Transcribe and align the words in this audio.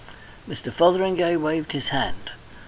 Mr. 0.49 0.73
Fotheringay 0.73 1.35
waved 1.37 1.73
his 1.73 1.89
hand. 1.89 2.31